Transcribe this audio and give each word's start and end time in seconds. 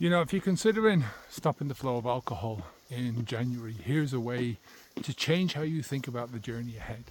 You 0.00 0.10
know, 0.10 0.20
if 0.20 0.32
you're 0.32 0.40
considering 0.40 1.04
stopping 1.28 1.66
the 1.66 1.74
flow 1.74 1.96
of 1.96 2.06
alcohol 2.06 2.62
in 2.88 3.24
January, 3.24 3.72
here's 3.72 4.12
a 4.12 4.20
way 4.20 4.58
to 5.02 5.12
change 5.12 5.54
how 5.54 5.62
you 5.62 5.82
think 5.82 6.06
about 6.06 6.30
the 6.30 6.38
journey 6.38 6.76
ahead. 6.76 7.02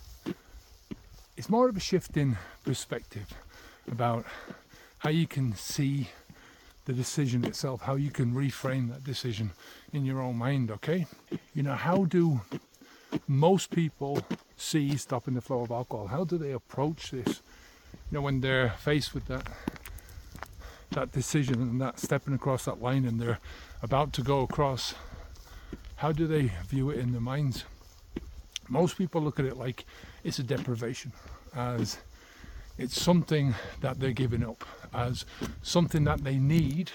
It's 1.36 1.50
more 1.50 1.68
of 1.68 1.76
a 1.76 1.82
shift 1.82 2.16
in 2.16 2.38
perspective 2.64 3.34
about 3.92 4.26
how 5.00 5.10
you 5.10 5.28
can 5.28 5.54
see 5.54 6.12
the 6.86 6.94
decision 6.94 7.44
itself, 7.44 7.82
how 7.82 7.96
you 7.96 8.10
can 8.10 8.34
reframe 8.34 8.88
that 8.88 9.04
decision 9.04 9.52
in 9.92 10.06
your 10.06 10.22
own 10.22 10.38
mind, 10.38 10.72
okay? 10.72 11.08
You 11.54 11.64
know, 11.64 11.76
how 11.76 12.06
do 12.06 12.40
most 13.28 13.70
people 13.70 14.24
see 14.56 14.96
stopping 14.96 15.34
the 15.34 15.42
flow 15.42 15.60
of 15.60 15.72
alcohol? 15.72 16.08
How 16.08 16.24
do 16.24 16.38
they 16.38 16.54
approach 16.54 17.12
this? 17.12 17.42
You 18.10 18.12
know, 18.12 18.22
when 18.22 18.40
they're 18.40 18.70
faced 18.70 19.14
with 19.14 19.26
that 19.26 19.46
that 20.92 21.12
decision 21.12 21.62
and 21.62 21.82
that 21.82 22.00
stepping 22.00 22.34
across 22.34 22.66
that 22.66 22.82
line 22.82 23.06
and 23.06 23.20
they're 23.20 23.40
about 23.82 24.14
to 24.14 24.22
go 24.22 24.42
across, 24.42 24.94
how 25.98 26.12
do 26.12 26.28
they 26.28 26.52
view 26.68 26.90
it 26.90 27.00
in 27.00 27.12
their 27.12 27.22
minds? 27.22 27.66
Most 28.70 28.98
people 28.98 29.22
look 29.22 29.40
at 29.40 29.46
it 29.46 29.58
like 29.58 29.86
it's 30.24 30.40
a 30.40 30.44
deprivation, 30.44 31.12
as 31.56 31.98
it's 32.78 33.02
something 33.02 33.56
that 33.82 34.00
they're 34.00 34.12
giving 34.12 34.44
up, 34.44 34.64
as 34.94 35.26
something 35.62 36.04
that 36.04 36.24
they 36.24 36.38
need 36.38 36.92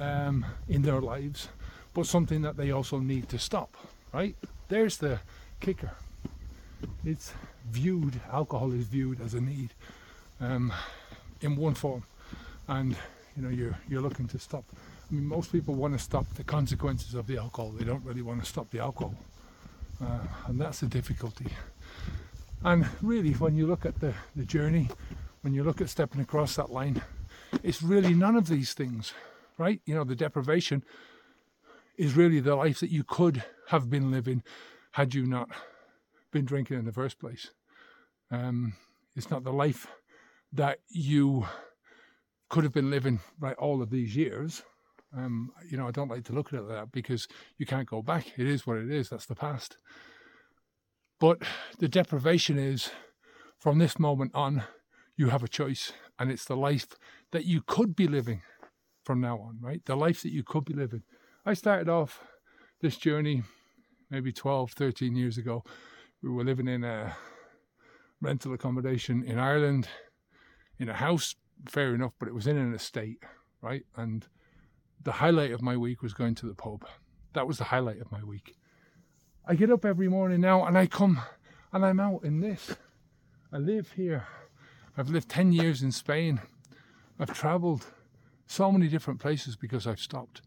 um, 0.00 0.44
in 0.68 0.82
their 0.82 1.00
lives, 1.00 1.48
but 1.94 2.06
something 2.06 2.42
that 2.42 2.56
they 2.56 2.70
also 2.70 2.98
need 2.98 3.28
to 3.28 3.38
stop, 3.38 3.76
right? 4.12 4.34
There's 4.68 4.96
the 4.96 5.20
kicker. 5.60 5.92
It's 7.04 7.32
viewed, 7.70 8.20
alcohol 8.32 8.72
is 8.72 8.84
viewed 8.84 9.20
as 9.20 9.34
a 9.34 9.40
need 9.40 9.70
um, 10.40 10.72
in 11.40 11.56
one 11.56 11.74
form, 11.74 12.04
and 12.68 12.96
you 13.36 13.42
know 13.42 13.48
you're 13.48 13.78
you're 13.88 14.00
looking 14.00 14.28
to 14.28 14.38
stop. 14.38 14.64
I 15.10 15.14
mean, 15.14 15.26
most 15.26 15.50
people 15.50 15.74
want 15.74 15.94
to 15.94 15.98
stop 15.98 16.26
the 16.34 16.44
consequences 16.44 17.14
of 17.14 17.26
the 17.26 17.38
alcohol. 17.38 17.70
They 17.70 17.84
don't 17.84 18.04
really 18.04 18.22
want 18.22 18.42
to 18.42 18.46
stop 18.46 18.70
the 18.70 18.80
alcohol, 18.80 19.14
uh, 20.02 20.20
and 20.46 20.60
that's 20.60 20.80
the 20.80 20.86
difficulty. 20.86 21.46
And 22.64 22.86
really, 23.02 23.32
when 23.34 23.56
you 23.56 23.66
look 23.66 23.86
at 23.86 24.00
the, 24.00 24.12
the 24.34 24.44
journey, 24.44 24.88
when 25.42 25.54
you 25.54 25.62
look 25.62 25.80
at 25.80 25.88
stepping 25.88 26.20
across 26.20 26.56
that 26.56 26.70
line, 26.70 27.00
it's 27.62 27.82
really 27.82 28.14
none 28.14 28.36
of 28.36 28.48
these 28.48 28.74
things, 28.74 29.12
right? 29.56 29.80
You 29.86 29.94
know, 29.94 30.04
the 30.04 30.16
deprivation 30.16 30.82
is 31.96 32.16
really 32.16 32.40
the 32.40 32.56
life 32.56 32.80
that 32.80 32.90
you 32.90 33.04
could 33.04 33.44
have 33.68 33.88
been 33.88 34.10
living 34.10 34.42
had 34.92 35.14
you 35.14 35.24
not 35.24 35.48
been 36.32 36.44
drinking 36.44 36.78
in 36.78 36.84
the 36.84 36.92
first 36.92 37.18
place. 37.18 37.50
Um, 38.30 38.74
it's 39.16 39.30
not 39.30 39.44
the 39.44 39.52
life 39.52 39.86
that 40.52 40.80
you 40.88 41.46
could 42.48 42.64
have 42.64 42.72
been 42.72 42.90
living 42.90 43.20
right 43.38 43.56
all 43.56 43.82
of 43.82 43.90
these 43.90 44.16
years. 44.16 44.62
Um, 45.16 45.50
you 45.68 45.76
know, 45.76 45.88
I 45.88 45.90
don't 45.90 46.10
like 46.10 46.24
to 46.24 46.32
look 46.32 46.52
at 46.52 46.58
it 46.58 46.62
like 46.62 46.76
that 46.76 46.92
because 46.92 47.28
you 47.56 47.66
can't 47.66 47.88
go 47.88 48.02
back. 48.02 48.38
It 48.38 48.46
is 48.46 48.66
what 48.66 48.78
it 48.78 48.90
is. 48.90 49.08
That's 49.08 49.26
the 49.26 49.34
past. 49.34 49.76
But 51.18 51.42
the 51.78 51.88
deprivation 51.88 52.58
is 52.58 52.90
from 53.58 53.78
this 53.78 53.98
moment 53.98 54.32
on, 54.34 54.62
you 55.16 55.30
have 55.30 55.42
a 55.42 55.48
choice, 55.48 55.92
and 56.18 56.30
it's 56.30 56.44
the 56.44 56.56
life 56.56 56.86
that 57.32 57.44
you 57.44 57.60
could 57.66 57.96
be 57.96 58.06
living 58.06 58.42
from 59.04 59.20
now 59.20 59.38
on, 59.38 59.58
right? 59.60 59.84
The 59.84 59.96
life 59.96 60.22
that 60.22 60.32
you 60.32 60.44
could 60.44 60.64
be 60.64 60.74
living. 60.74 61.02
I 61.44 61.54
started 61.54 61.88
off 61.88 62.22
this 62.80 62.96
journey 62.96 63.42
maybe 64.10 64.32
12, 64.32 64.72
13 64.72 65.16
years 65.16 65.38
ago. 65.38 65.64
We 66.22 66.30
were 66.30 66.44
living 66.44 66.68
in 66.68 66.84
a 66.84 67.16
rental 68.20 68.52
accommodation 68.52 69.24
in 69.24 69.38
Ireland, 69.38 69.88
in 70.78 70.88
a 70.88 70.94
house, 70.94 71.34
fair 71.66 71.94
enough, 71.94 72.12
but 72.18 72.28
it 72.28 72.34
was 72.34 72.46
in 72.46 72.56
an 72.56 72.74
estate, 72.74 73.22
right? 73.62 73.84
And 73.96 74.26
the 75.02 75.12
highlight 75.12 75.52
of 75.52 75.62
my 75.62 75.76
week 75.76 76.02
was 76.02 76.14
going 76.14 76.34
to 76.36 76.46
the 76.46 76.54
pub. 76.54 76.86
That 77.34 77.46
was 77.46 77.58
the 77.58 77.64
highlight 77.64 78.00
of 78.00 78.10
my 78.10 78.22
week. 78.22 78.56
I 79.46 79.54
get 79.54 79.70
up 79.70 79.84
every 79.84 80.08
morning 80.08 80.40
now 80.40 80.64
and 80.64 80.76
I 80.76 80.86
come 80.86 81.20
and 81.72 81.84
I'm 81.84 82.00
out 82.00 82.24
in 82.24 82.40
this. 82.40 82.76
I 83.52 83.58
live 83.58 83.92
here. 83.92 84.26
I've 84.96 85.10
lived 85.10 85.28
10 85.28 85.52
years 85.52 85.82
in 85.82 85.92
Spain. 85.92 86.40
I've 87.18 87.32
traveled 87.32 87.86
so 88.46 88.70
many 88.72 88.88
different 88.88 89.20
places 89.20 89.56
because 89.56 89.86
I've 89.86 90.00
stopped. 90.00 90.42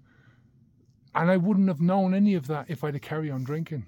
And 1.15 1.29
I 1.29 1.37
wouldn't 1.37 1.67
have 1.67 1.81
known 1.81 2.13
any 2.13 2.35
of 2.35 2.47
that 2.47 2.65
if 2.69 2.83
I'd 2.83 2.93
have 2.93 3.01
carried 3.01 3.31
on 3.31 3.43
drinking. 3.43 3.85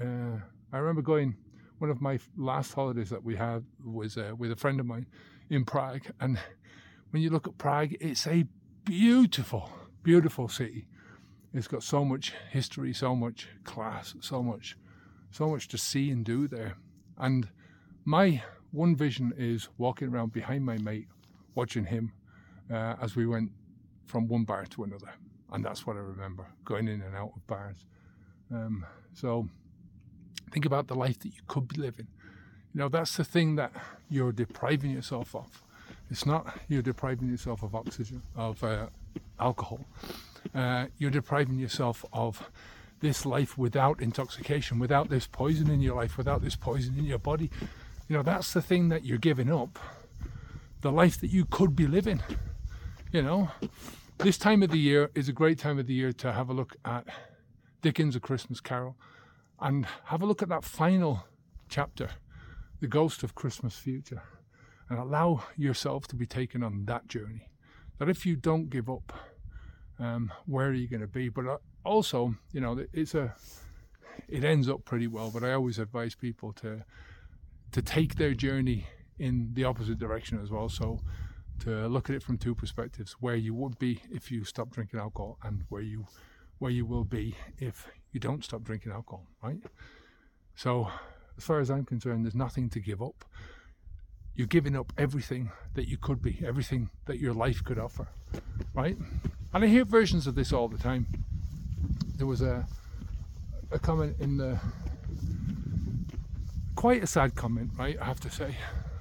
Uh, 0.00 0.40
I 0.72 0.78
remember 0.78 1.02
going, 1.02 1.36
one 1.78 1.90
of 1.90 2.00
my 2.00 2.18
last 2.36 2.74
holidays 2.74 3.10
that 3.10 3.22
we 3.22 3.36
had 3.36 3.64
was 3.84 4.16
uh, 4.16 4.32
with 4.36 4.50
a 4.50 4.56
friend 4.56 4.80
of 4.80 4.86
mine 4.86 5.06
in 5.50 5.64
Prague. 5.64 6.06
And 6.20 6.38
when 7.10 7.22
you 7.22 7.30
look 7.30 7.46
at 7.46 7.58
Prague, 7.58 7.94
it's 8.00 8.26
a 8.26 8.46
beautiful, 8.84 9.70
beautiful 10.02 10.48
city. 10.48 10.86
It's 11.54 11.68
got 11.68 11.82
so 11.82 12.04
much 12.04 12.34
history, 12.50 12.92
so 12.92 13.14
much 13.16 13.48
class, 13.64 14.14
so 14.20 14.42
much, 14.42 14.76
so 15.30 15.48
much 15.48 15.68
to 15.68 15.78
see 15.78 16.10
and 16.10 16.24
do 16.24 16.46
there. 16.46 16.76
And 17.16 17.48
my 18.04 18.42
one 18.70 18.94
vision 18.94 19.32
is 19.36 19.68
walking 19.78 20.08
around 20.08 20.32
behind 20.32 20.64
my 20.64 20.78
mate, 20.78 21.08
watching 21.54 21.84
him 21.84 22.12
uh, 22.70 22.94
as 23.00 23.16
we 23.16 23.26
went 23.26 23.50
from 24.06 24.28
one 24.28 24.44
bar 24.44 24.66
to 24.66 24.84
another. 24.84 25.12
And 25.52 25.64
that's 25.64 25.86
what 25.86 25.96
I 25.96 26.00
remember 26.00 26.46
going 26.64 26.88
in 26.88 27.00
and 27.00 27.16
out 27.16 27.32
of 27.34 27.46
bars. 27.46 27.86
Um, 28.50 28.84
so 29.14 29.48
think 30.52 30.66
about 30.66 30.88
the 30.88 30.94
life 30.94 31.18
that 31.20 31.28
you 31.28 31.40
could 31.46 31.68
be 31.68 31.80
living. 31.80 32.08
You 32.78 32.84
know, 32.84 32.88
that's 32.88 33.16
the 33.16 33.24
thing 33.24 33.56
that 33.56 33.72
you're 34.08 34.30
depriving 34.30 34.92
yourself 34.92 35.34
of. 35.34 35.64
It's 36.12 36.24
not 36.24 36.60
you're 36.68 36.80
depriving 36.80 37.28
yourself 37.28 37.64
of 37.64 37.74
oxygen, 37.74 38.22
of 38.36 38.62
uh, 38.62 38.86
alcohol 39.40 39.84
uh, 40.54 40.86
you're 40.98 41.10
depriving 41.10 41.58
yourself 41.58 42.04
of 42.12 42.48
this 43.00 43.24
life 43.24 43.56
without 43.56 44.00
intoxication, 44.00 44.78
without 44.78 45.08
this 45.08 45.26
poison 45.26 45.70
in 45.70 45.80
your 45.80 45.94
life, 45.94 46.16
without 46.16 46.42
this 46.42 46.56
poison 46.56 46.96
in 46.98 47.04
your 47.04 47.18
body. 47.18 47.50
You 48.08 48.16
know, 48.16 48.22
that's 48.22 48.52
the 48.52 48.62
thing 48.62 48.88
that 48.88 49.04
you're 49.04 49.18
giving 49.18 49.52
up. 49.52 49.78
The 50.80 50.92
life 50.92 51.20
that 51.20 51.30
you 51.30 51.44
could 51.44 51.76
be 51.76 51.86
living. 51.86 52.22
You 53.12 53.22
know, 53.22 53.50
this 54.18 54.38
time 54.38 54.62
of 54.62 54.70
the 54.70 54.78
year 54.78 55.10
is 55.14 55.28
a 55.28 55.32
great 55.32 55.58
time 55.58 55.78
of 55.78 55.86
the 55.86 55.94
year 55.94 56.12
to 56.12 56.32
have 56.32 56.48
a 56.48 56.52
look 56.52 56.76
at 56.84 57.06
Dickens' 57.82 58.16
A 58.16 58.20
Christmas 58.20 58.60
Carol 58.60 58.96
and 59.60 59.86
have 60.04 60.22
a 60.22 60.26
look 60.26 60.42
at 60.42 60.48
that 60.48 60.64
final 60.64 61.24
chapter, 61.68 62.10
The 62.80 62.86
Ghost 62.86 63.22
of 63.22 63.34
Christmas 63.34 63.76
Future, 63.76 64.22
and 64.88 64.98
allow 64.98 65.44
yourself 65.56 66.06
to 66.08 66.16
be 66.16 66.26
taken 66.26 66.62
on 66.62 66.84
that 66.86 67.08
journey. 67.08 67.50
That 67.98 68.08
if 68.08 68.24
you 68.24 68.36
don't 68.36 68.70
give 68.70 68.88
up, 68.88 69.12
um, 69.98 70.32
where 70.46 70.68
are 70.68 70.74
you 70.74 70.88
going 70.88 71.00
to 71.00 71.08
be? 71.08 71.28
But 71.28 71.46
uh, 71.46 71.58
also, 71.84 72.34
you 72.52 72.60
know, 72.60 72.84
it's 72.92 73.14
a 73.14 73.34
it 74.28 74.44
ends 74.44 74.68
up 74.68 74.84
pretty 74.84 75.06
well. 75.06 75.30
But 75.30 75.44
I 75.44 75.52
always 75.52 75.78
advise 75.78 76.14
people 76.14 76.52
to 76.54 76.84
to 77.72 77.82
take 77.82 78.14
their 78.14 78.34
journey 78.34 78.86
in 79.18 79.50
the 79.54 79.64
opposite 79.64 79.98
direction 79.98 80.40
as 80.40 80.50
well. 80.50 80.68
So 80.68 81.00
to 81.60 81.88
look 81.88 82.08
at 82.08 82.16
it 82.16 82.22
from 82.22 82.38
two 82.38 82.54
perspectives: 82.54 83.16
where 83.20 83.36
you 83.36 83.54
would 83.54 83.78
be 83.78 84.02
if 84.10 84.30
you 84.30 84.44
stop 84.44 84.70
drinking 84.70 85.00
alcohol, 85.00 85.38
and 85.42 85.64
where 85.68 85.82
you 85.82 86.06
where 86.58 86.70
you 86.70 86.86
will 86.86 87.04
be 87.04 87.34
if 87.58 87.88
you 88.12 88.20
don't 88.20 88.44
stop 88.44 88.62
drinking 88.62 88.92
alcohol. 88.92 89.26
Right. 89.42 89.60
So, 90.54 90.88
as 91.38 91.44
far 91.44 91.60
as 91.60 91.70
I'm 91.70 91.84
concerned, 91.84 92.24
there's 92.24 92.34
nothing 92.34 92.68
to 92.70 92.80
give 92.80 93.00
up. 93.00 93.24
You're 94.34 94.48
giving 94.48 94.76
up 94.76 94.92
everything 94.98 95.50
that 95.74 95.88
you 95.88 95.96
could 95.96 96.20
be, 96.20 96.40
everything 96.44 96.90
that 97.06 97.18
your 97.18 97.32
life 97.32 97.64
could 97.64 97.78
offer, 97.78 98.08
right? 98.74 98.96
And 99.54 99.64
I 99.64 99.66
hear 99.68 99.84
versions 99.84 100.26
of 100.26 100.34
this 100.34 100.52
all 100.52 100.68
the 100.68 100.78
time. 100.78 101.06
There 102.16 102.26
was 102.26 102.42
a 102.42 102.66
a 103.70 103.78
comment 103.78 104.16
in 104.18 104.38
the 104.38 104.58
quite 106.74 107.02
a 107.02 107.06
sad 107.06 107.34
comment, 107.34 107.70
right? 107.76 107.96
I 108.00 108.04
have 108.04 108.20
to 108.20 108.30
say. 108.30 108.56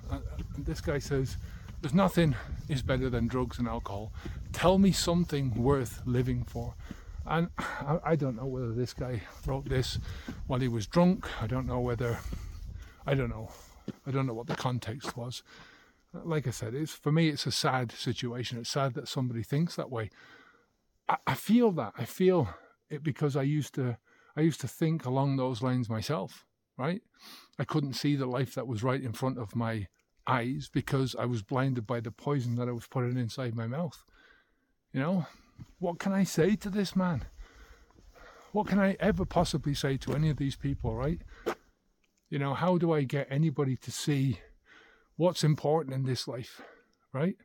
And 0.10 0.66
this 0.66 0.82
guy 0.82 1.00
says, 1.00 1.38
"There's 1.82 1.94
nothing 1.94 2.36
is 2.68 2.82
better 2.82 3.10
than 3.10 3.28
drugs 3.28 3.60
and 3.60 3.68
alcohol. 3.68 4.12
Tell 4.54 4.78
me 4.78 4.92
something 4.92 5.54
worth 5.56 6.02
living 6.06 6.44
for." 6.44 6.76
And 7.28 7.50
I, 8.04 8.16
don't 8.16 8.36
know 8.36 8.46
whether 8.46 8.74
this 8.74 8.94
guy 8.94 9.22
wrote 9.46 9.68
this 9.68 10.00
while 10.48 10.60
he 10.60 10.68
was 10.68 10.88
drunk. 10.88 11.28
I 11.42 11.48
don't 11.48 11.68
know 11.68 11.80
whether. 11.80 12.20
I 13.06 13.14
don't 13.14 13.30
know. 13.30 13.52
I 14.06 14.12
don't 14.12 14.26
know 14.26 14.34
what 14.34 14.48
the 14.48 14.56
context 14.56 15.16
was. 15.16 15.44
Like 16.14 16.48
I 16.48 16.52
said, 16.52 16.74
it's 16.74 16.94
for 16.94 17.12
me. 17.12 17.30
It's 17.30 17.46
a 17.46 17.52
sad 17.52 17.92
situation. 17.92 18.58
It's 18.58 18.70
sad 18.70 18.94
that 18.96 19.08
somebody 19.08 19.44
thinks 19.44 19.76
that 19.76 19.92
way. 19.92 20.10
I, 21.08 21.18
I 21.28 21.34
feel 21.36 21.72
that. 21.74 21.94
I 21.98 22.06
feel 22.06 22.50
it 22.90 23.04
because 23.04 23.36
I 23.36 23.44
used 23.44 23.76
to 23.76 23.98
I 24.36 24.42
used 24.42 24.62
to 24.62 24.68
think 24.68 25.06
along 25.06 25.36
those 25.36 25.62
lines 25.62 25.90
myself, 25.90 26.46
right? 26.78 27.02
I 27.60 27.64
couldn't 27.64 27.94
see 27.94 28.16
the 28.16 28.28
life 28.28 28.54
that 28.56 28.68
was 28.68 28.84
right 28.84 29.02
in 29.02 29.14
front 29.14 29.38
of 29.38 29.56
my 29.56 29.88
eyes 30.28 30.70
because 30.72 31.16
I 31.18 31.26
was 31.26 31.42
blinded 31.42 31.88
by 31.88 32.02
the 32.02 32.12
poison 32.12 32.56
that 32.56 32.68
I 32.68 32.74
was 32.74 32.88
putting 32.88 33.18
inside 33.18 33.56
my 33.56 33.68
mouth. 33.68 34.04
You 34.94 35.00
know, 35.00 35.26
what 35.80 36.00
can 36.00 36.12
I 36.12 36.24
say 36.24 36.56
to 36.58 36.70
this 36.70 36.96
man? 36.96 37.26
What 38.52 38.68
can 38.68 38.80
I 38.80 38.96
ever 39.00 39.26
possibly 39.26 39.74
say 39.74 39.98
to 39.98 40.14
any 40.14 40.30
of 40.30 40.38
these 40.38 40.56
people, 40.56 40.96
right? 40.96 41.22
You 42.30 42.40
know, 42.40 42.54
how 42.54 42.78
do 42.78 42.92
I 42.92 43.04
get 43.04 43.28
anybody 43.30 43.76
to 43.78 43.92
see 43.92 44.40
what's 45.16 45.44
important 45.44 45.94
in 45.96 46.06
this 46.06 46.28
life, 46.28 46.62
right? 47.14 47.36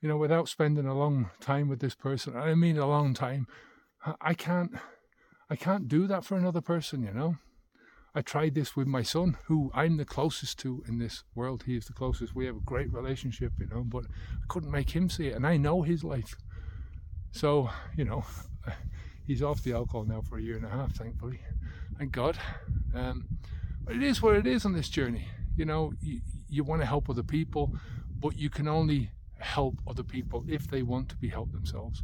you 0.00 0.08
know, 0.08 0.16
without 0.16 0.48
spending 0.48 0.86
a 0.86 0.94
long 0.94 1.30
time 1.40 1.68
with 1.68 1.80
this 1.80 1.94
person. 1.94 2.36
I 2.36 2.54
mean, 2.54 2.78
a 2.78 2.86
long 2.86 3.14
time. 3.14 3.46
I 4.20 4.34
can't, 4.34 4.72
I 5.50 5.56
can't 5.56 5.88
do 5.88 6.06
that 6.06 6.24
for 6.24 6.36
another 6.36 6.60
person. 6.60 7.02
You 7.02 7.12
know, 7.12 7.36
I 8.14 8.22
tried 8.22 8.54
this 8.54 8.76
with 8.76 8.86
my 8.86 9.02
son, 9.02 9.36
who 9.46 9.70
I'm 9.74 9.96
the 9.96 10.04
closest 10.04 10.58
to 10.60 10.84
in 10.86 10.98
this 10.98 11.24
world. 11.34 11.64
He 11.66 11.76
is 11.76 11.86
the 11.86 11.92
closest. 11.92 12.34
We 12.34 12.46
have 12.46 12.56
a 12.56 12.60
great 12.60 12.92
relationship, 12.92 13.54
you 13.58 13.66
know, 13.66 13.82
but 13.82 14.04
I 14.04 14.44
couldn't 14.48 14.70
make 14.70 14.90
him 14.90 15.08
see 15.08 15.28
it, 15.28 15.34
and 15.34 15.46
I 15.46 15.56
know 15.56 15.82
his 15.82 16.04
life. 16.04 16.36
So, 17.32 17.70
you 17.96 18.04
know, 18.04 18.24
he's 19.26 19.42
off 19.42 19.62
the 19.62 19.72
alcohol 19.72 20.04
now 20.04 20.22
for 20.22 20.38
a 20.38 20.42
year 20.42 20.56
and 20.56 20.64
a 20.64 20.70
half, 20.70 20.92
thankfully. 20.94 21.40
Thank 21.98 22.12
God. 22.12 22.38
Um, 22.94 23.26
but 23.84 23.96
it 23.96 24.02
is 24.02 24.20
what 24.20 24.36
it 24.36 24.46
is 24.46 24.64
on 24.64 24.72
this 24.72 24.88
journey. 24.88 25.28
You 25.56 25.64
know, 25.64 25.92
you, 26.00 26.20
you 26.48 26.64
want 26.64 26.82
to 26.82 26.86
help 26.86 27.08
other 27.08 27.22
people, 27.22 27.74
but 28.18 28.36
you 28.36 28.50
can 28.50 28.68
only 28.68 29.10
help 29.38 29.76
other 29.86 30.02
people 30.02 30.44
if 30.48 30.68
they 30.68 30.82
want 30.82 31.08
to 31.10 31.16
be 31.16 31.28
helped 31.28 31.52
themselves. 31.52 32.02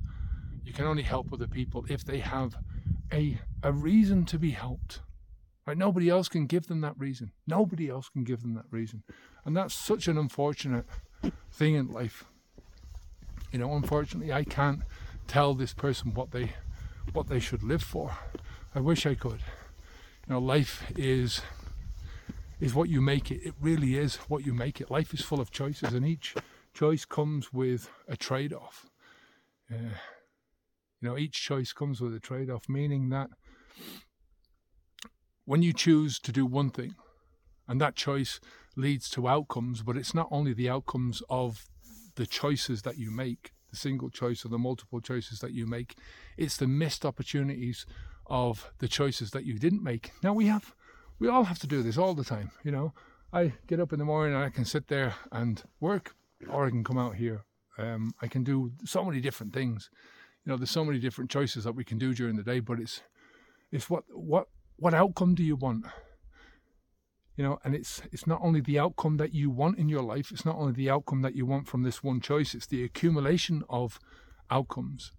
You 0.65 0.73
can 0.73 0.85
only 0.85 1.03
help 1.03 1.33
other 1.33 1.47
people 1.47 1.85
if 1.89 2.05
they 2.05 2.19
have 2.19 2.55
a 3.13 3.39
a 3.63 3.73
reason 3.73 4.25
to 4.27 4.39
be 4.39 4.51
helped. 4.51 5.01
Right? 5.67 5.79
Nobody 5.79 6.09
else 6.09 6.29
can 6.29 6.47
give 6.47 6.67
them 6.67 6.81
that 6.81 6.99
reason. 6.99 7.33
Nobody 7.47 7.89
else 7.89 8.09
can 8.09 8.25
give 8.25 8.43
them 8.43 8.55
that 8.55 8.65
reason. 8.71 9.05
And 9.45 9.57
that's 9.57 9.75
such 9.75 10.09
an 10.09 10.19
unfortunate 10.19 10.87
thing 11.53 11.75
in 11.75 11.89
life. 11.89 12.25
You 13.53 13.61
know, 13.61 13.75
unfortunately 13.75 14.33
I 14.33 14.45
can't 14.45 14.83
tell 15.27 15.55
this 15.55 15.75
person 15.75 16.15
what 16.15 16.31
they 16.31 16.53
what 17.13 17.29
they 17.29 17.41
should 17.41 17.63
live 17.63 17.83
for. 17.83 18.17
I 18.75 18.81
wish 18.81 19.07
I 19.07 19.15
could. 19.15 19.41
You 20.27 20.35
know, 20.35 20.39
life 20.39 20.85
is 20.97 21.43
is 22.61 22.75
what 22.75 22.89
you 22.89 23.01
make 23.01 23.31
it. 23.31 23.45
It 23.45 23.55
really 23.61 23.99
is 23.99 24.17
what 24.29 24.47
you 24.47 24.55
make 24.55 24.81
it. 24.81 24.91
Life 24.91 25.13
is 25.13 25.21
full 25.21 25.41
of 25.41 25.51
choices, 25.51 25.93
and 25.93 26.07
each 26.07 26.35
choice 26.73 27.05
comes 27.05 27.53
with 27.53 27.91
a 28.07 28.17
trade-off. 28.17 28.87
Uh, 29.71 29.97
you 31.01 31.09
know, 31.09 31.19
each 31.19 31.43
choice 31.43 31.73
comes 31.73 32.01
with 32.01 32.15
a 32.15 32.21
trade-off, 32.21 32.69
meaning 32.69 33.09
that 33.11 33.31
when 35.45 35.63
you 35.63 35.73
choose 35.73 36.21
to 36.21 36.31
do 36.31 36.47
one 36.47 36.71
thing, 36.71 36.95
and 37.67 37.81
that 37.81 37.97
choice 37.97 38.39
leads 38.77 39.11
to 39.11 39.27
outcomes, 39.27 39.83
but 39.83 39.97
it's 39.97 40.15
not 40.15 40.29
only 40.31 40.53
the 40.55 40.71
outcomes 40.71 41.21
of 41.29 41.67
the 42.15 42.27
choices 42.27 42.83
that 42.83 42.97
you 42.97 43.11
make, 43.11 43.53
the 43.73 43.77
single 43.77 44.11
choice 44.11 44.45
or 44.45 44.49
the 44.49 44.59
multiple 44.59 45.01
choices 45.01 45.41
that 45.41 45.53
you 45.53 45.67
make. 45.67 45.97
It's 46.37 46.57
the 46.57 46.69
missed 46.69 47.05
opportunities 47.05 47.85
of 48.27 48.71
the 48.79 48.87
choices 48.87 49.33
that 49.33 49.45
you 49.45 49.59
didn't 49.59 49.83
make. 49.83 50.13
Now 50.23 50.33
we 50.33 50.47
have, 50.47 50.75
we 51.19 51.29
all 51.29 51.45
have 51.45 51.59
to 51.59 51.67
do 51.67 51.83
this 51.83 51.99
all 51.99 52.15
the 52.15 52.25
time. 52.25 52.53
You 52.63 52.71
know, 52.71 52.93
I 53.33 53.55
get 53.67 53.81
up 53.81 53.93
in 53.93 53.99
the 53.99 54.05
morning 54.05 54.35
and 54.35 54.45
I 54.45 54.51
can 54.51 54.65
sit 54.65 54.87
there 54.87 55.15
and 55.33 55.61
work, 55.81 56.15
or 56.49 56.67
I 56.67 56.71
can 56.71 56.85
come 56.85 56.99
out 56.99 57.17
here. 57.17 57.45
Um, 57.79 58.13
I 58.21 58.29
can 58.29 58.45
do 58.45 58.73
so 58.85 59.05
many 59.05 59.21
different 59.21 59.53
things. 59.53 59.91
You 60.45 60.53
know, 60.53 60.57
there's 60.57 60.71
so 60.71 60.85
many 60.85 60.99
different 60.99 61.31
choices 61.31 61.65
that 61.65 61.75
we 61.75 61.85
can 61.85 61.99
do 61.99 62.15
during 62.15 62.37
the 62.37 62.43
day, 62.43 62.61
but 62.61 62.79
it's, 62.79 63.01
it's 63.71 63.89
what, 63.89 64.05
what, 64.11 64.49
what 64.77 64.95
outcome 64.95 65.35
do 65.35 65.43
you 65.43 65.57
want? 65.57 65.87
You 67.37 67.45
know 67.45 67.59
and 67.65 67.75
it's 67.75 68.03
it's 68.13 68.27
not 68.27 68.41
only 68.43 68.61
the 68.61 68.79
outcome 68.79 69.17
that 69.17 69.35
you 69.35 69.51
want 69.51 69.79
in 69.79 69.89
your 69.89 70.03
life 70.03 70.31
it's 70.31 70.45
not 70.45 70.57
only 70.57 70.73
the 70.73 70.91
outcome 70.91 71.23
that 71.23 71.35
you 71.35 71.47
want 71.47 71.67
from 71.67 71.83
this 71.83 72.03
one 72.03 72.21
choice 72.21 72.55
it's 72.55 72.67
the 72.67 72.85
accumulation 72.85 73.63
of 73.69 73.99
outcomes 74.51 75.13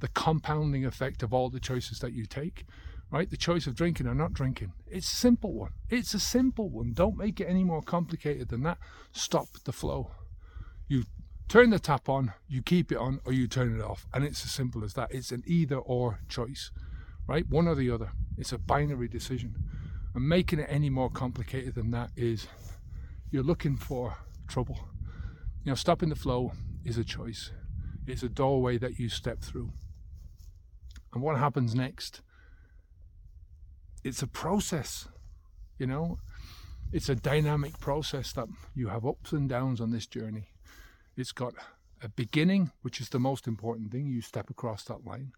the 0.00 0.08
compounding 0.08 0.84
effect 0.84 1.22
of 1.22 1.32
all 1.32 1.48
the 1.48 1.60
choices 1.60 2.00
that 2.00 2.12
you 2.12 2.26
take 2.26 2.64
right? 3.12 3.28
The 3.28 3.36
choice 3.36 3.66
of 3.66 3.74
drinking 3.74 4.06
or 4.06 4.14
not 4.14 4.32
drinking. 4.32 4.72
It's 4.86 5.12
a 5.12 5.16
simple 5.16 5.52
one. 5.52 5.72
It's 5.90 6.14
a 6.14 6.18
simple 6.18 6.70
one. 6.70 6.94
Don't 6.94 7.18
make 7.18 7.40
it 7.40 7.44
any 7.44 7.62
more 7.62 7.82
complicated 7.82 8.48
than 8.48 8.62
that. 8.62 8.78
Stop 9.12 9.48
the 9.64 9.72
flow. 9.72 10.12
You 10.88 11.04
turn 11.46 11.68
the 11.68 11.78
tap 11.78 12.08
on 12.08 12.32
you 12.48 12.62
keep 12.62 12.90
it 12.90 12.96
on 12.96 13.20
or 13.26 13.32
you 13.34 13.46
turn 13.46 13.78
it 13.78 13.84
off. 13.84 14.06
And 14.14 14.24
it's 14.24 14.42
as 14.46 14.50
simple 14.50 14.82
as 14.82 14.94
that. 14.94 15.12
It's 15.12 15.30
an 15.30 15.42
either 15.46 15.76
or 15.76 16.20
choice 16.28 16.70
right? 17.28 17.48
One 17.48 17.68
or 17.68 17.74
the 17.74 17.90
other. 17.90 18.10
It's 18.36 18.52
a 18.52 18.58
binary 18.58 19.08
decision 19.08 19.54
and 20.14 20.28
making 20.28 20.58
it 20.58 20.66
any 20.68 20.90
more 20.90 21.10
complicated 21.10 21.74
than 21.74 21.90
that 21.92 22.10
is 22.16 22.46
you're 23.30 23.42
looking 23.42 23.76
for 23.76 24.16
trouble. 24.46 24.78
You 25.64 25.70
know, 25.70 25.74
stopping 25.74 26.08
the 26.08 26.16
flow 26.16 26.52
is 26.84 26.98
a 26.98 27.04
choice. 27.04 27.50
It's 28.06 28.22
a 28.22 28.28
doorway 28.28 28.78
that 28.78 28.98
you 28.98 29.08
step 29.08 29.40
through. 29.40 29.72
And 31.14 31.22
what 31.22 31.38
happens 31.38 31.74
next? 31.74 32.20
It's 34.04 34.22
a 34.22 34.26
process, 34.26 35.08
you 35.78 35.86
know. 35.86 36.18
It's 36.92 37.08
a 37.08 37.14
dynamic 37.14 37.78
process 37.78 38.32
that 38.32 38.48
you 38.74 38.88
have 38.88 39.06
ups 39.06 39.32
and 39.32 39.48
downs 39.48 39.80
on 39.80 39.92
this 39.92 40.06
journey. 40.06 40.48
It's 41.16 41.32
got 41.32 41.54
a 42.02 42.08
beginning, 42.08 42.72
which 42.82 43.00
is 43.00 43.08
the 43.08 43.20
most 43.20 43.46
important 43.46 43.92
thing. 43.92 44.08
You 44.08 44.20
step 44.20 44.50
across 44.50 44.84
that 44.84 45.06
line. 45.06 45.32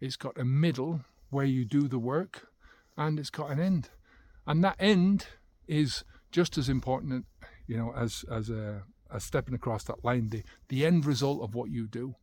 It's 0.00 0.16
got 0.16 0.38
a 0.38 0.44
middle 0.44 1.00
where 1.30 1.46
you 1.46 1.64
do 1.64 1.88
the 1.88 1.98
work, 1.98 2.48
and 2.96 3.18
it's 3.18 3.30
got 3.30 3.50
an 3.50 3.58
end 3.58 3.88
and 4.46 4.62
that 4.64 4.76
end 4.78 5.26
is 5.66 6.04
just 6.30 6.58
as 6.58 6.68
important, 6.68 7.26
you 7.66 7.76
know, 7.76 7.92
as 7.96 8.24
as 8.30 8.50
a 8.50 8.82
as 9.12 9.24
stepping 9.24 9.54
across 9.54 9.84
that 9.84 10.04
line. 10.04 10.30
The 10.30 10.42
the 10.68 10.84
end 10.86 11.06
result 11.06 11.42
of 11.42 11.54
what 11.54 11.70
you 11.70 11.86
do. 11.86 12.16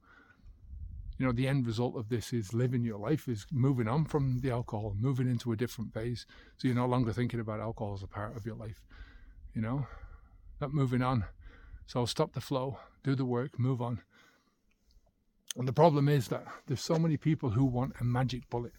You 1.17 1.25
know, 1.25 1.33
the 1.33 1.49
end 1.49 1.67
result 1.67 1.97
of 1.97 2.07
this 2.07 2.31
is 2.31 2.53
living 2.53 2.85
your 2.85 2.97
life, 2.97 3.27
is 3.27 3.45
moving 3.51 3.89
on 3.89 4.05
from 4.05 4.39
the 4.39 4.51
alcohol, 4.51 4.95
moving 4.97 5.29
into 5.29 5.51
a 5.51 5.57
different 5.57 5.93
phase. 5.93 6.25
So 6.55 6.67
you're 6.69 6.75
no 6.75 6.85
longer 6.85 7.11
thinking 7.11 7.41
about 7.41 7.59
alcohol 7.59 7.93
as 7.93 8.03
a 8.03 8.07
part 8.07 8.37
of 8.37 8.45
your 8.45 8.55
life. 8.55 8.81
You 9.53 9.61
know, 9.61 9.87
not 10.61 10.73
moving 10.73 11.01
on. 11.01 11.25
So 11.87 12.05
stop 12.05 12.33
the 12.33 12.41
flow, 12.41 12.79
do 13.03 13.15
the 13.15 13.25
work, 13.25 13.59
move 13.59 13.81
on. 13.81 14.01
And 15.57 15.67
the 15.67 15.73
problem 15.73 16.07
is 16.07 16.27
that 16.29 16.45
there's 16.67 16.81
so 16.81 16.97
many 16.97 17.17
people 17.17 17.49
who 17.49 17.65
want 17.65 17.95
a 17.99 18.03
magic 18.03 18.49
bullet 18.49 18.73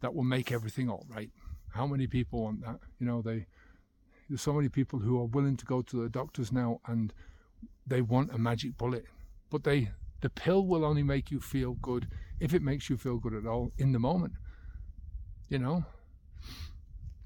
that 0.00 0.14
will 0.14 0.24
make 0.24 0.52
everything 0.52 0.90
all 0.90 1.06
right. 1.08 1.30
How 1.70 1.86
many 1.86 2.06
people 2.06 2.42
want 2.42 2.60
that? 2.62 2.80
You 2.98 3.06
know, 3.06 3.22
they 3.22 3.46
there's 4.28 4.42
so 4.42 4.52
many 4.52 4.68
people 4.68 4.98
who 4.98 5.18
are 5.20 5.26
willing 5.26 5.56
to 5.56 5.64
go 5.64 5.80
to 5.82 6.02
the 6.02 6.08
doctors 6.08 6.52
now 6.52 6.80
and 6.86 7.12
they 7.86 8.02
want 8.02 8.34
a 8.34 8.38
magic 8.38 8.76
bullet, 8.76 9.06
but 9.50 9.64
they 9.64 9.90
the 10.20 10.30
pill 10.30 10.66
will 10.66 10.84
only 10.84 11.02
make 11.02 11.30
you 11.30 11.40
feel 11.40 11.74
good 11.74 12.08
if 12.40 12.52
it 12.52 12.62
makes 12.62 12.90
you 12.90 12.96
feel 12.96 13.18
good 13.18 13.34
at 13.34 13.46
all 13.46 13.72
in 13.78 13.92
the 13.92 13.98
moment. 13.98 14.34
You 15.48 15.58
know, 15.58 15.84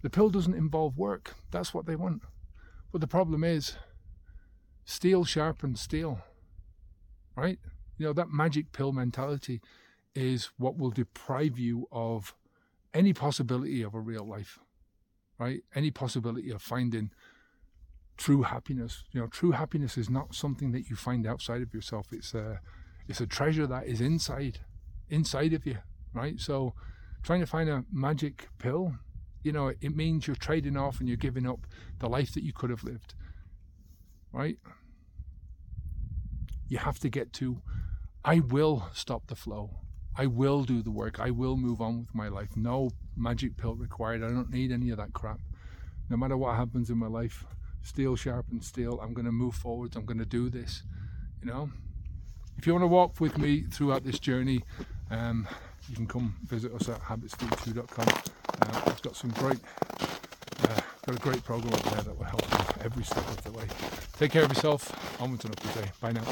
the 0.02 0.10
pill 0.10 0.30
doesn't 0.30 0.54
involve 0.54 0.96
work. 0.96 1.34
That's 1.50 1.72
what 1.72 1.86
they 1.86 1.96
want. 1.96 2.22
But 2.92 3.00
the 3.00 3.08
problem 3.08 3.42
is, 3.42 3.76
steel 4.84 5.24
sharpens 5.24 5.80
steel, 5.80 6.20
right? 7.36 7.58
You 7.98 8.06
know, 8.06 8.12
that 8.12 8.30
magic 8.30 8.72
pill 8.72 8.92
mentality 8.92 9.60
is 10.14 10.50
what 10.58 10.76
will 10.76 10.90
deprive 10.90 11.58
you 11.58 11.88
of 11.90 12.34
any 12.94 13.12
possibility 13.12 13.82
of 13.82 13.94
a 13.94 14.00
real 14.00 14.26
life, 14.26 14.58
right? 15.38 15.62
Any 15.74 15.90
possibility 15.90 16.50
of 16.50 16.62
finding 16.62 17.10
true 18.16 18.42
happiness. 18.42 19.04
You 19.12 19.20
know, 19.20 19.26
true 19.26 19.52
happiness 19.52 19.96
is 19.96 20.10
not 20.10 20.34
something 20.34 20.72
that 20.72 20.88
you 20.88 20.96
find 20.96 21.26
outside 21.26 21.62
of 21.62 21.74
yourself. 21.74 22.12
It's 22.12 22.34
a 22.34 22.60
it's 23.08 23.20
a 23.20 23.26
treasure 23.26 23.66
that 23.66 23.86
is 23.86 24.00
inside 24.00 24.60
inside 25.08 25.52
of 25.52 25.66
you, 25.66 25.78
right? 26.12 26.38
So 26.38 26.74
trying 27.22 27.40
to 27.40 27.46
find 27.46 27.68
a 27.68 27.84
magic 27.92 28.48
pill, 28.58 28.94
you 29.42 29.52
know, 29.52 29.68
it 29.68 29.96
means 29.96 30.26
you're 30.26 30.36
trading 30.36 30.76
off 30.76 31.00
and 31.00 31.08
you're 31.08 31.16
giving 31.16 31.46
up 31.46 31.66
the 31.98 32.08
life 32.08 32.32
that 32.34 32.44
you 32.44 32.52
could 32.52 32.70
have 32.70 32.84
lived. 32.84 33.14
Right? 34.32 34.58
You 36.68 36.78
have 36.78 36.98
to 37.00 37.10
get 37.10 37.32
to 37.34 37.60
I 38.24 38.38
will 38.38 38.88
stop 38.92 39.26
the 39.26 39.34
flow. 39.34 39.70
I 40.16 40.26
will 40.26 40.64
do 40.64 40.82
the 40.82 40.90
work. 40.90 41.20
I 41.20 41.30
will 41.30 41.56
move 41.56 41.80
on 41.80 42.00
with 42.00 42.14
my 42.14 42.28
life. 42.28 42.56
No 42.56 42.90
magic 43.16 43.56
pill 43.56 43.74
required. 43.74 44.22
I 44.22 44.28
don't 44.28 44.50
need 44.50 44.70
any 44.70 44.90
of 44.90 44.98
that 44.98 45.12
crap. 45.12 45.40
No 46.10 46.16
matter 46.16 46.36
what 46.36 46.56
happens 46.56 46.90
in 46.90 46.98
my 46.98 47.06
life, 47.06 47.44
steel 47.82 48.16
sharpens 48.16 48.66
steel. 48.66 49.00
I'm 49.02 49.14
going 49.14 49.24
to 49.24 49.32
move 49.32 49.54
forwards. 49.54 49.96
I'm 49.96 50.04
going 50.04 50.18
to 50.18 50.26
do 50.26 50.50
this. 50.50 50.82
You 51.40 51.48
know, 51.48 51.70
if 52.58 52.66
you 52.66 52.72
want 52.72 52.82
to 52.82 52.88
walk 52.88 53.20
with 53.20 53.38
me 53.38 53.62
throughout 53.62 54.04
this 54.04 54.18
journey, 54.18 54.62
um, 55.10 55.48
you 55.88 55.96
can 55.96 56.06
come 56.06 56.36
visit 56.44 56.72
us 56.74 56.88
at 56.88 57.00
habitsv2.com. 57.00 58.08
Uh, 58.62 58.82
we've 58.86 59.02
got 59.02 59.16
some 59.16 59.30
great, 59.30 59.58
uh, 60.00 60.80
got 61.06 61.16
a 61.16 61.18
great 61.18 61.42
program 61.42 61.74
up 61.74 61.82
there 61.82 62.02
that 62.02 62.16
will 62.16 62.24
help 62.24 62.42
you 62.50 62.84
every 62.84 63.04
step 63.04 63.26
of 63.28 63.42
the 63.42 63.52
way. 63.52 63.64
Take 64.18 64.30
care 64.30 64.44
of 64.44 64.50
yourself. 64.50 65.20
Onwards 65.20 65.44
and 65.44 65.54
up 65.54 65.60
today. 65.72 65.90
Bye 66.00 66.12
now. 66.12 66.24